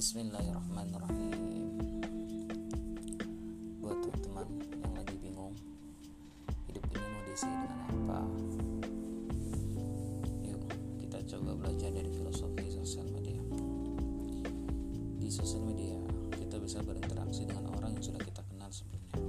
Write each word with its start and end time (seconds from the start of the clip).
Bismillahirrahmanirrahim. 0.00 1.76
Buat 3.84 4.00
teman-teman 4.00 4.48
yang 4.80 4.92
lagi 4.96 5.12
bingung 5.20 5.52
Hidup 6.72 6.88
ini 6.88 7.04
mau 7.04 7.20
diisi 7.28 7.44
dengan 7.44 7.80
apa? 7.84 8.20
Yuk 10.48 10.62
kita 11.04 11.20
coba 11.36 11.52
belajar 11.52 11.92
dari 11.92 12.08
filosofi 12.16 12.72
sosial 12.72 13.12
media. 13.12 13.44
Di 15.20 15.28
sosial 15.28 15.68
media 15.68 16.00
kita 16.32 16.56
bisa 16.56 16.80
berinteraksi 16.80 17.44
dengan 17.44 17.68
orang 17.68 17.92
yang 17.92 18.00
sudah 18.00 18.24
kita 18.24 18.40
kenal 18.48 18.72
sebelumnya 18.72 19.20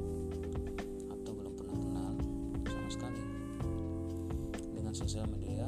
Atau 1.11 1.35
belum 1.35 1.51
pernah 1.51 1.75
kenal 1.75 2.11
sama 2.63 2.87
sekali. 2.87 3.23
Dengan 4.71 4.95
sosial 4.95 5.27
media 5.27 5.67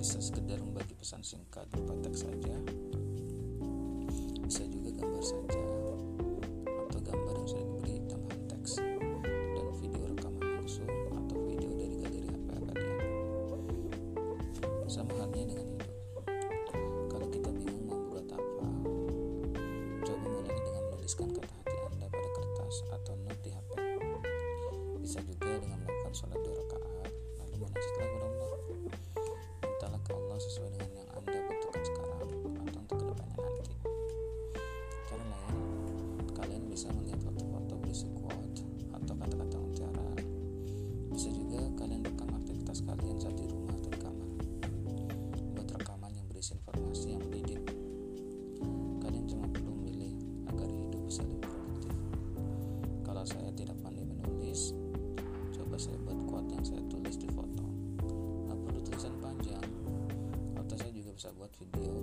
bisa 0.00 0.16
sekedar 0.16 0.56
membagi 0.64 0.96
pesan 0.96 1.20
singkat 1.20 1.68
berupa 1.68 1.92
teks 2.00 2.24
saja. 2.24 2.56
Bisa 4.48 4.64
juga 4.64 4.96
gambar 4.96 5.20
saja 5.20 5.60
atau 6.88 7.00
gambar 7.04 7.34
yang 7.36 7.44
sudah 7.44 7.64
diberi 7.68 8.00
tambahan 8.08 8.40
teks 8.48 8.80
dan 9.28 9.66
video 9.76 10.08
rekaman 10.08 10.48
langsung 10.56 10.88
atau 10.88 11.36
video 11.44 11.68
dari 11.76 11.96
galeri 12.00 12.28
HP 12.32 12.48
kalian 12.48 12.88
sama 14.88 15.12
halnya 15.20 15.44
dengan 15.52 15.68
hidup. 15.68 15.92
Kalau 17.12 17.26
kita 17.28 17.50
bingung 17.60 17.84
mau 17.84 18.00
buat 18.08 18.24
apa 18.32 18.68
coba 20.00 20.26
mulai 20.32 20.56
dengan 20.64 20.82
menuliskan 20.96 21.28
kata 21.28 21.52
hati 21.60 21.76
anda 21.76 22.08
pada 22.08 22.28
kertas 22.40 22.76
atau 22.88 23.14
note 23.20 23.40
di 23.44 23.52
HP 23.52 23.70
bisa 25.04 25.20
juga 25.28 25.60
dengan 25.60 25.84
melakukan 25.84 26.12
sholat 26.16 26.40
dua 26.40 26.56
rakaat 26.56 27.12
lalu 27.36 27.54
munajatlah 27.68 28.08
kepada 28.08 28.39
saya 53.30 53.50
tidak 53.54 53.78
pandai 53.78 54.02
menulis. 54.02 54.74
Coba 55.54 55.78
saya 55.78 55.94
buat 56.02 56.18
quote 56.26 56.50
yang 56.50 56.64
saya 56.66 56.82
tulis 56.90 57.14
di 57.14 57.28
foto. 57.30 57.64
Nggak 58.50 58.58
perlu 58.66 58.80
tulisan 58.82 59.14
panjang? 59.22 59.66
Atau 60.58 60.74
saya 60.74 60.90
juga 60.90 61.10
bisa 61.14 61.30
buat 61.38 61.52
video 61.54 61.94